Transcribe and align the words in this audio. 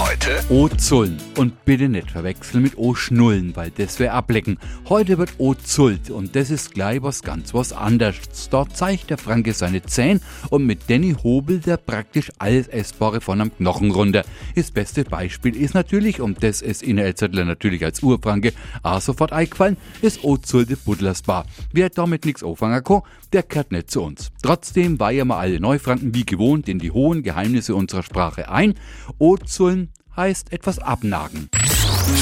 Heute 0.00 0.38
O-Zullen. 0.48 1.16
Und 1.36 1.64
bitte 1.64 1.88
nicht 1.88 2.12
verwechseln 2.12 2.62
mit 2.62 2.78
O-Schnullen, 2.78 3.56
weil 3.56 3.72
das 3.72 3.98
wäre 3.98 4.12
ablecken. 4.12 4.56
Heute 4.88 5.18
wird 5.18 5.34
O-Zult 5.38 6.10
und 6.10 6.36
das 6.36 6.50
ist 6.50 6.72
gleich 6.72 7.02
was 7.02 7.22
ganz 7.22 7.52
was 7.52 7.72
anderes. 7.72 8.48
Dort 8.48 8.76
zeigt 8.76 9.10
der 9.10 9.18
Franke 9.18 9.52
seine 9.52 9.82
Zähne 9.82 10.20
und 10.50 10.66
mit 10.66 10.88
Danny 10.88 11.16
hobelt 11.20 11.66
er 11.66 11.78
praktisch 11.78 12.30
alles 12.38 12.68
Essbare 12.68 13.20
von 13.20 13.40
einem 13.40 13.56
Knochen 13.56 13.90
runter. 13.90 14.24
Das 14.54 14.70
beste 14.70 15.02
Beispiel 15.02 15.56
ist 15.56 15.74
natürlich, 15.74 16.20
um 16.20 16.34
das 16.34 16.62
es 16.62 16.80
in 16.80 16.98
Elzertler 16.98 17.44
natürlich 17.44 17.84
als 17.84 18.00
Urfranke 18.00 18.52
auch 18.84 19.00
sofort 19.00 19.32
eingefallen, 19.32 19.76
ist 20.00 20.22
O-Zulte 20.22 20.76
Buddlersbar. 20.76 21.44
Wer 21.72 21.90
damit 21.90 22.24
nichts 22.24 22.44
anfangen 22.44 22.84
kann, 22.84 23.02
der 23.32 23.42
gehört 23.42 23.72
nicht 23.72 23.90
zu 23.90 24.02
uns. 24.02 24.30
Trotzdem 24.42 25.00
weihen 25.00 25.26
wir 25.26 25.38
alle 25.38 25.58
Neufranken 25.58 26.14
wie 26.14 26.24
gewohnt 26.24 26.68
in 26.68 26.78
die 26.78 26.92
hohen 26.92 27.24
Geheimnisse 27.24 27.74
unserer 27.74 28.04
Sprache 28.04 28.48
ein. 28.48 28.74
O-Zullen 29.18 29.87
heißt 30.18 30.52
etwas 30.52 30.78
abnagen. 30.78 31.48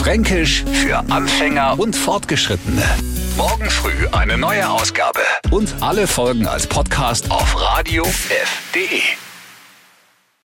Fränkisch 0.00 0.64
für 0.72 0.98
Anfänger 1.10 1.78
und 1.78 1.94
Fortgeschrittene. 1.94 2.82
Morgen 3.36 3.70
früh 3.70 4.08
eine 4.10 4.36
neue 4.36 4.68
Ausgabe. 4.68 5.20
Und 5.50 5.74
alle 5.80 6.06
Folgen 6.06 6.46
als 6.46 6.66
Podcast 6.66 7.30
auf 7.30 7.60
radiof.de. 7.60 9.21